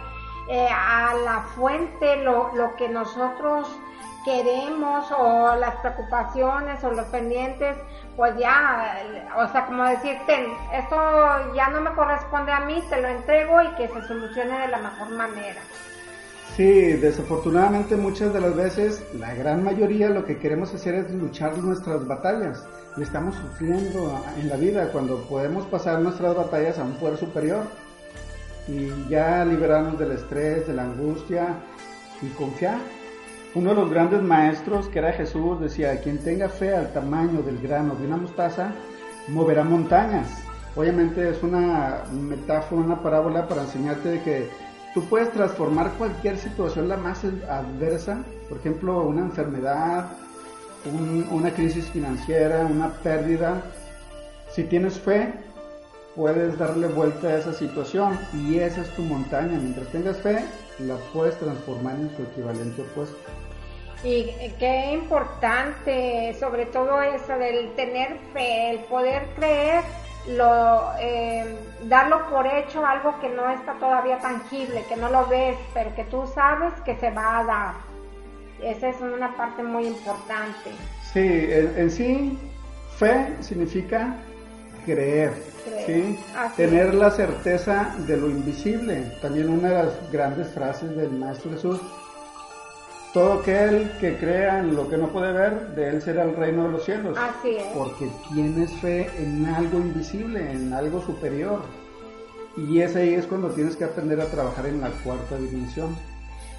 [0.49, 3.69] eh, a la fuente lo, lo que nosotros
[4.25, 7.77] queremos o las preocupaciones o los pendientes,
[8.17, 8.99] pues ya,
[9.37, 10.97] o sea, como decirte, esto
[11.55, 14.79] ya no me corresponde a mí, te lo entrego y que se solucione de la
[14.79, 15.61] mejor manera.
[16.57, 21.57] Sí, desafortunadamente muchas de las veces, la gran mayoría lo que queremos hacer es luchar
[21.57, 22.67] nuestras batallas
[22.99, 27.65] y estamos sufriendo en la vida cuando podemos pasar nuestras batallas a un poder superior
[28.69, 31.55] y ya liberarnos del estrés, de la angustia
[32.21, 32.77] y confiar.
[33.55, 37.61] Uno de los grandes maestros, que era Jesús, decía, quien tenga fe al tamaño del
[37.61, 38.73] grano de una mostaza,
[39.29, 40.27] moverá montañas.
[40.75, 44.49] Obviamente es una metáfora, una parábola para enseñarte de que
[44.95, 50.07] tú puedes transformar cualquier situación la más adversa, por ejemplo, una enfermedad,
[51.31, 53.61] una crisis financiera, una pérdida.
[54.51, 55.31] Si tienes fe,
[56.17, 59.59] puedes darle vuelta a esa situación y esa es tu montaña.
[59.59, 60.43] Mientras tengas fe,
[60.79, 63.17] la puedes transformar en tu equivalente opuesto.
[64.05, 69.85] Y qué importante, sobre todo eso del tener fe, el poder creer,
[70.27, 75.57] lo, eh, darlo por hecho, algo que no está todavía tangible, que no lo ves,
[75.73, 77.75] pero que tú sabes que se va a dar.
[78.61, 80.71] Esa es una parte muy importante.
[81.13, 82.39] Sí, en, sí,
[82.97, 84.17] fe significa
[84.85, 85.33] creer,
[85.87, 86.19] ¿sí?
[86.57, 89.13] tener la certeza de lo invisible.
[89.21, 91.81] También una de las grandes frases del Maestro Jesús
[93.13, 96.65] todo aquel que crea en lo que no puede ver, de él será el reino
[96.65, 97.19] de los cielos.
[97.19, 97.65] Así es.
[97.75, 101.61] Porque tienes fe en algo invisible, en algo superior.
[102.57, 105.95] Y es ahí es cuando tienes que aprender a trabajar en la cuarta dimensión.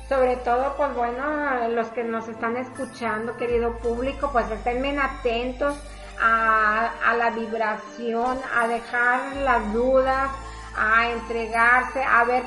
[0.08, 5.76] Sobre todo, pues bueno, los que nos están escuchando, querido público, pues estén bien atentos
[6.22, 10.32] a, a la vibración, a dejar las dudas,
[10.78, 12.44] a entregarse, a ver,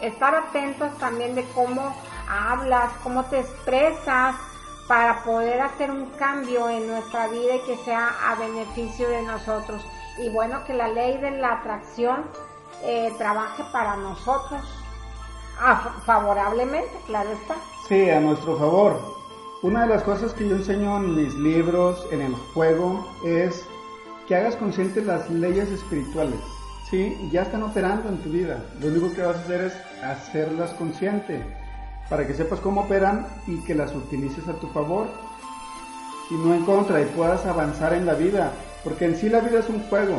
[0.00, 1.94] estar atentos también de cómo
[2.28, 4.34] hablas, cómo te expresas
[4.88, 9.84] para poder hacer un cambio en nuestra vida y que sea a beneficio de nosotros.
[10.18, 12.24] Y bueno, que la ley de la atracción
[12.82, 14.62] eh, trabaje para nosotros
[16.04, 17.56] favorablemente, claro está.
[17.88, 19.00] Sí, a nuestro favor.
[19.62, 23.64] Una de las cosas que yo enseño en mis libros, en el juego, es
[24.28, 26.38] que hagas consciente las leyes espirituales.
[26.90, 28.62] Sí, ya están operando en tu vida.
[28.80, 31.42] Lo único que vas a hacer es hacerlas consciente
[32.10, 35.06] para que sepas cómo operan y que las utilices a tu favor
[36.30, 38.52] y no en contra y puedas avanzar en la vida,
[38.84, 40.18] porque en sí la vida es un juego,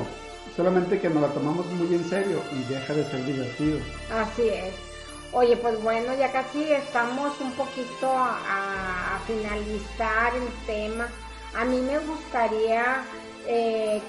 [0.55, 3.77] solamente que nos la tomamos muy en serio y deja de ser divertido.
[4.11, 4.86] Así es.
[5.33, 11.07] Oye, pues bueno, ya casi estamos un poquito a, finalizar el tema.
[11.53, 13.03] A mí me gustaría
[13.45, 14.01] eh,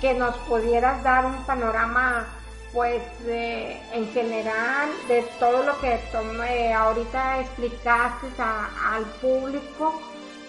[0.00, 2.26] que nos pudieras dar un panorama
[2.72, 10.02] pues en general de todo lo que tomé, ahorita explicaste al público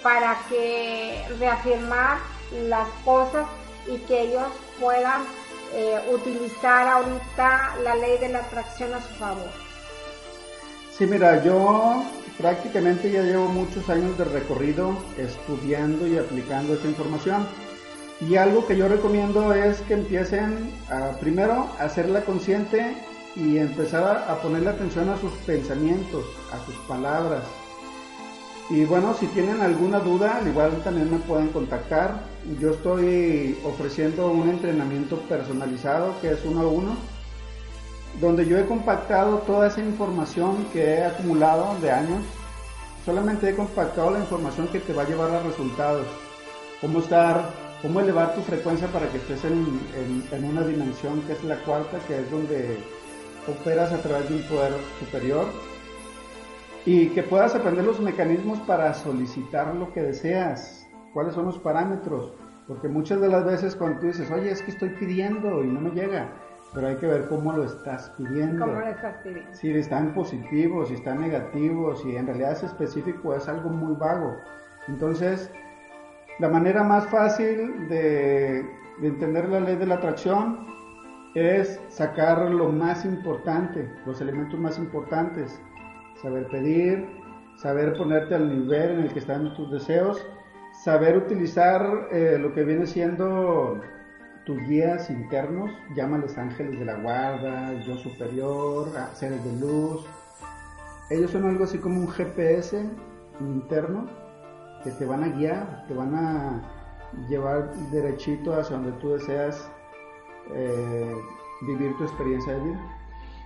[0.03, 2.17] para que reafirmar
[2.67, 3.45] las cosas
[3.87, 4.47] y que ellos
[4.79, 5.23] puedan
[5.73, 9.68] eh, utilizar ahorita la ley de la atracción a su favor.
[10.99, 12.03] Sí, mira, yo
[12.37, 17.47] prácticamente ya llevo muchos años de recorrido estudiando y aplicando esta información
[18.19, 22.97] y algo que yo recomiendo es que empiecen a, primero a hacerla consciente
[23.37, 27.43] y empezar a, ponerle atención a sus pensamientos, a sus palabras.
[28.69, 32.23] Y bueno, si tienen alguna duda, al igual también me pueden contactar.
[32.59, 36.97] Yo estoy ofreciendo un entrenamiento personalizado que es uno a uno,
[38.19, 42.23] donde yo he compactado toda esa información que he acumulado de años.
[43.05, 46.05] Solamente he compactado la información que te va a llevar a resultados.
[46.81, 47.43] Cómo estar
[47.81, 52.19] cómo elevar tu frecuencia para que estés en, una dimensión que es la cuarta, que
[52.19, 52.77] es donde
[53.47, 55.45] operas a través de un poder superior
[56.85, 62.33] y que puedas aprender los mecanismos para solicitar lo que deseas, cuáles son los parámetros,
[62.67, 65.81] porque muchas de las veces cuando tú dices, oye, es que estoy pidiendo y no
[65.81, 66.33] me llega,
[66.73, 68.65] pero hay que ver cómo lo estás pidiendo.
[68.65, 69.53] ¿Cómo lo estás pidiendo?
[69.53, 73.69] Si está en positivo, si está en negativo, si en realidad es específico, es algo
[73.69, 74.37] muy vago.
[74.87, 75.51] Entonces,
[76.39, 78.65] la manera más fácil de,
[79.01, 80.67] entender la ley de la atracción
[81.35, 85.61] es sacar lo más importante, los elementos más importantes,
[86.21, 87.07] saber pedir,
[87.55, 90.25] saber ponerte al nivel en el que están tus deseos,
[90.83, 93.79] saber utilizar eh, lo que viene siendo
[94.49, 100.03] tus guías internos, llámales ángeles de la guarda, yo superior, seres de luz.
[101.11, 102.83] Ellos son algo así como un GPS
[103.39, 104.09] interno
[104.83, 106.63] que te van a guiar, te van a
[107.29, 109.69] llevar derechito hacia donde tú deseas
[110.55, 111.15] eh,
[111.67, 112.79] vivir tu experiencia de vida.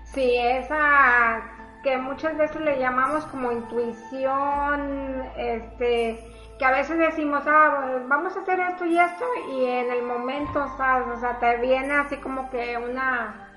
[0.05, 1.41] Sí, esa
[1.83, 6.17] que muchas veces le llamamos como intuición, este,
[6.63, 10.65] que a veces decimos, ah, vamos a hacer esto y esto, y en el momento,
[10.77, 11.09] ¿sabes?
[11.09, 13.49] O sea, te viene así como que una,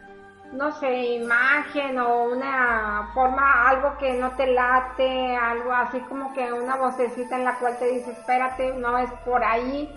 [0.51, 6.53] no sé, imagen o una forma, algo que no te late, algo así como que
[6.53, 9.89] una vocecita en la cual te dice, espérate, no es por ahí,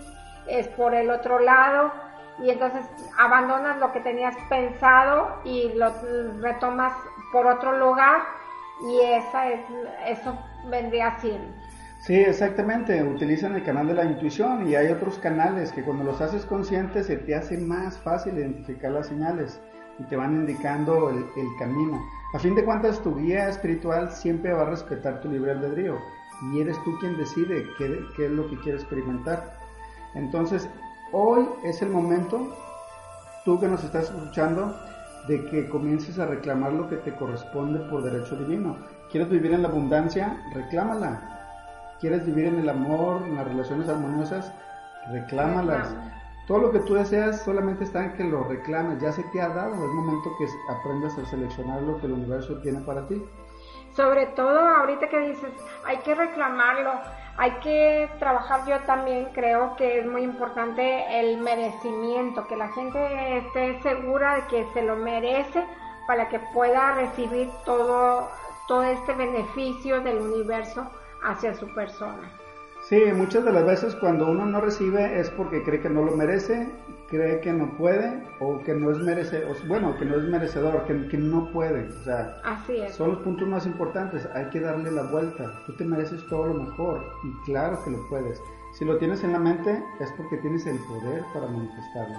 [0.46, 1.90] es por el otro lado,
[2.38, 2.86] y entonces
[3.18, 5.92] abandonas lo que tenías pensado y lo
[6.40, 6.92] retomas
[7.32, 8.20] por otro lugar,
[8.82, 9.60] y esa es,
[10.06, 11.59] eso vendría siendo.
[12.00, 16.22] Sí, exactamente, utilizan el canal de la intuición y hay otros canales que cuando los
[16.22, 19.60] haces conscientes se te hace más fácil identificar las señales
[19.98, 21.26] y te van indicando el,
[21.58, 22.02] camino.
[22.32, 25.98] A fin de cuentas, tu guía espiritual siempre va a respetar tu libre albedrío
[26.50, 29.58] y eres tú quien decide qué, qué es lo que quieres experimentar.
[30.14, 30.70] Entonces,
[31.12, 32.56] hoy es el momento,
[33.44, 34.74] tú que nos estás escuchando,
[35.28, 38.78] de que comiences a reclamar lo que te corresponde por derecho divino.
[39.10, 40.42] ¿Quieres vivir en la abundancia?
[40.54, 41.39] Reclámala
[42.00, 44.52] quieres vivir en el amor, en las relaciones armoniosas,
[45.12, 45.94] reclámalas.
[46.46, 49.48] Todo lo que tú deseas solamente está en que lo reclames, ya se te ha
[49.48, 53.22] dado, es momento que aprendas a seleccionar lo que el universo tiene para ti.
[53.94, 55.50] Sobre todo ahorita que dices,
[55.84, 56.92] hay que reclamarlo,
[57.36, 63.38] hay que trabajar, yo también creo que es muy importante el merecimiento, que la gente
[63.38, 65.64] esté segura de que se lo merece
[66.06, 68.28] para que pueda recibir todo,
[68.66, 70.90] todo este beneficio del universo
[71.22, 72.30] hacia su persona.
[72.88, 76.16] Sí, muchas de las veces cuando uno no recibe es porque cree que no lo
[76.16, 76.66] merece,
[77.08, 81.06] cree que no puede o que no es merece, bueno, que no es merecedor, que,
[81.08, 81.88] que no puede.
[81.88, 82.94] O sea, Así es.
[82.94, 84.26] son los puntos más importantes.
[84.34, 85.52] Hay que darle la vuelta.
[85.66, 88.42] Tú te mereces todo lo mejor y claro que lo puedes.
[88.72, 92.18] Si lo tienes en la mente es porque tienes el poder para manifestarlo.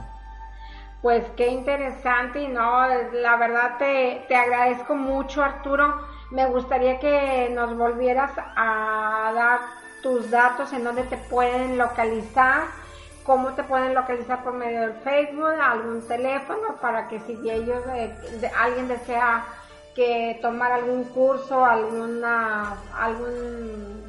[1.02, 5.96] Pues qué interesante y no, la verdad te, te agradezco mucho Arturo
[6.32, 9.60] me gustaría que nos volvieras a dar
[10.02, 12.64] tus datos en donde te pueden localizar,
[13.24, 18.14] cómo te pueden localizar por medio del Facebook, algún teléfono, para que si ellos, eh,
[18.58, 19.46] alguien desea
[19.94, 24.02] que tomar algún curso, alguna, algún,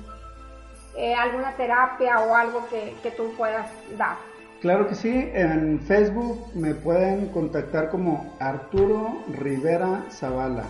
[0.97, 3.69] eh, alguna terapia o algo que, que tú puedas
[3.99, 4.17] dar.
[4.61, 10.63] Claro que sí, en Facebook me pueden contactar como Arturo Rivera Zavala.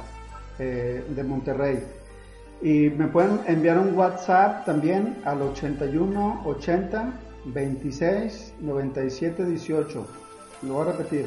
[0.58, 1.82] Eh, de Monterrey.
[2.60, 7.12] Y me pueden enviar un WhatsApp también al 81 80
[7.46, 10.06] 26 97 18.
[10.62, 11.26] Lo voy a repetir.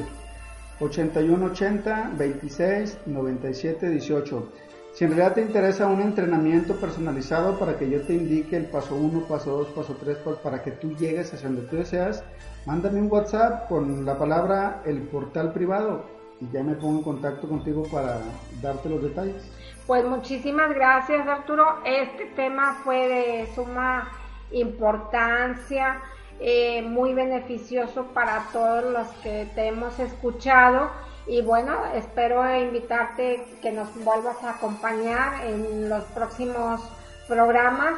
[0.78, 4.52] 81 80 26 97 18.
[4.94, 8.94] Si en realidad te interesa un entrenamiento personalizado para que yo te indique el paso
[8.94, 12.22] 1, paso 2, paso 3, para que tú llegues hacia donde tú deseas,
[12.64, 17.48] mándame un WhatsApp con la palabra el portal privado y ya me pongo en contacto
[17.48, 18.20] contigo para
[18.60, 19.50] darte los detalles.
[19.86, 21.78] Pues muchísimas gracias Arturo.
[21.84, 24.10] Este tema fue de suma
[24.50, 26.00] importancia,
[26.40, 30.90] eh, muy beneficioso para todos los que te hemos escuchado
[31.26, 36.80] y bueno, espero invitarte que nos vuelvas a acompañar en los próximos
[37.26, 37.94] programas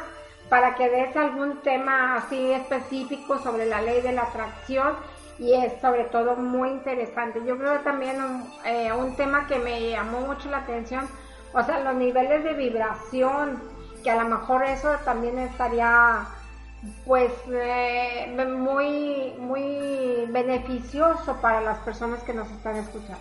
[0.49, 4.93] para que des algún tema así específico sobre la ley de la atracción
[5.39, 7.41] y es sobre todo muy interesante.
[7.45, 11.05] Yo creo también un, eh, un tema que me llamó mucho la atención,
[11.53, 13.61] o sea, los niveles de vibración,
[14.03, 16.27] que a lo mejor eso también estaría
[17.05, 23.19] pues eh, muy muy beneficioso para las personas que nos están escuchando.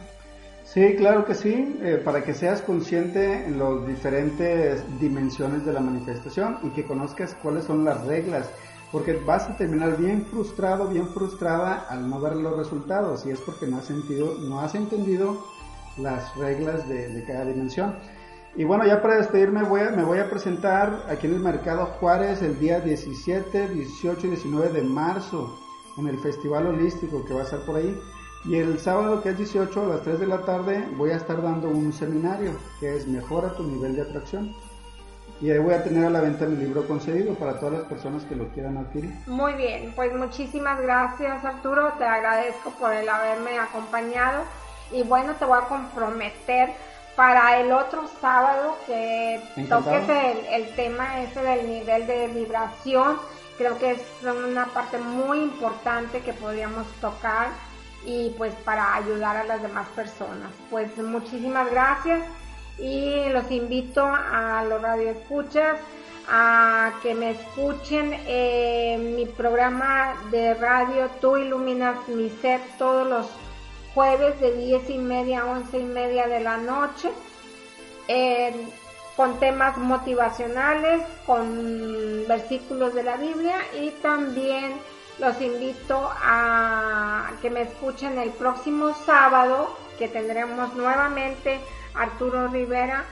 [0.64, 5.81] Sí, claro que sí, eh, para que seas consciente en las diferentes dimensiones de la
[5.81, 8.51] manifestación y que conozcas cuáles son las reglas
[8.91, 13.41] porque vas a terminar bien frustrado, bien frustrada al no ver los resultados y es
[13.41, 15.45] porque no has, sentido, no has entendido
[15.99, 17.97] las reglas de, cada dimensión.
[18.57, 22.59] Y bueno, ya para despedirme me voy a presentar aquí en el Mercado Juárez el
[22.59, 25.59] día 17, 18 y 19 de marzo
[25.99, 27.97] en el Festival Holístico que va a estar por ahí.
[28.45, 31.43] Y el sábado que es 18 a las 3 de la tarde voy a estar
[31.43, 34.55] dando un seminario que es Mejora tu nivel de atracción.
[35.41, 38.24] Y ahí voy a tener a la venta mi libro concedido para todas las personas
[38.24, 39.12] que lo quieran adquirir.
[39.26, 44.43] Muy bien, pues muchísimas gracias Arturo, te agradezco por el haberme acompañado
[44.91, 46.70] y bueno, te voy a comprometer
[47.14, 53.16] para el otro sábado que toques el, el tema ese del nivel de vibración.
[53.57, 57.49] Creo que es una parte muy importante que podríamos tocar
[58.07, 60.51] y pues para ayudar a las demás personas.
[60.70, 62.22] Pues muchísimas gracias
[62.79, 65.79] y los invito a los radioescuchas
[66.31, 68.11] a que me escuchen
[69.16, 73.26] mi programa de radio Tú iluminas mi ser todos los
[73.95, 77.11] jueves de 10 y media a 11 y media de la noche.
[79.16, 84.74] con temas motivacionales, con versículos de la Biblia y también
[85.18, 91.59] los invito a que me escuchen el próximo sábado que tendremos nuevamente
[91.99, 93.05] Arturo Rivera,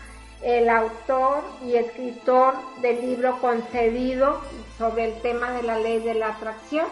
[0.42, 4.40] el autor y escritor del libro concedido
[4.78, 6.86] sobre el tema de la ley de la atracción.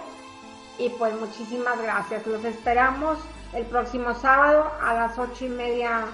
[0.78, 2.26] Y pues muchísimas gracias.
[2.26, 3.18] Los esperamos
[3.53, 6.07] el próximo sábado a las ocho y media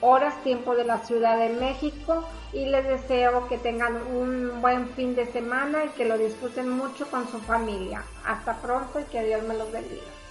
[0.00, 2.24] horas, tiempo de la Ciudad de México.
[2.52, 7.06] Y les deseo que tengan un buen fin de semana y que lo disfruten mucho
[7.08, 8.04] con su familia.
[8.24, 10.23] Hasta pronto y que Dios me los bendiga.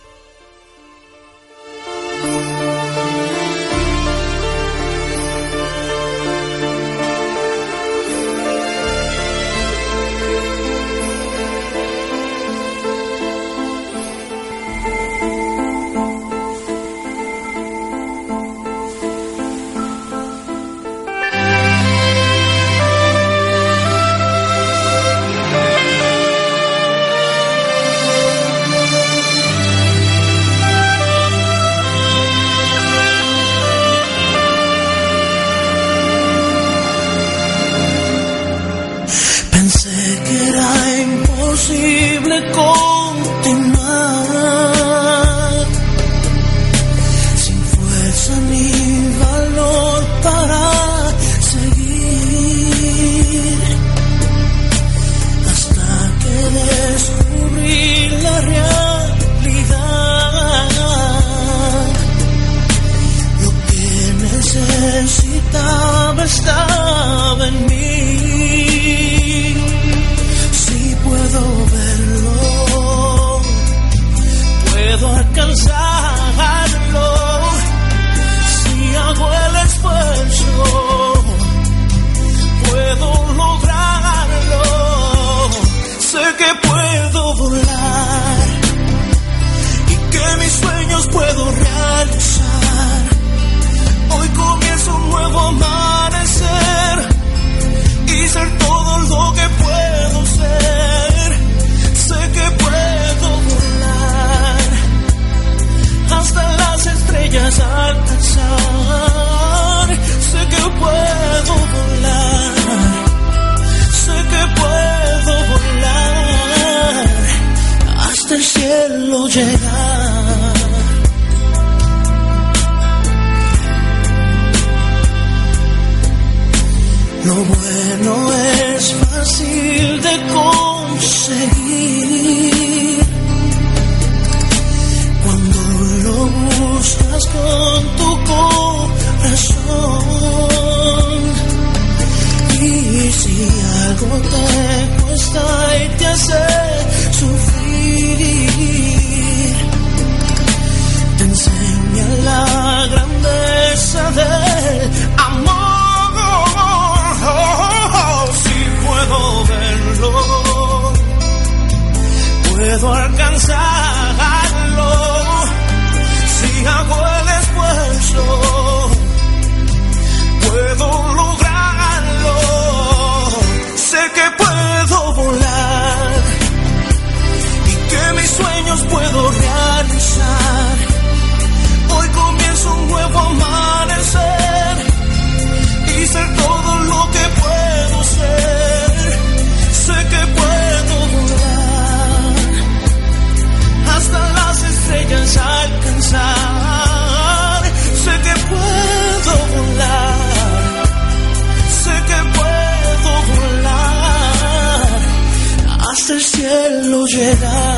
[207.34, 207.73] desire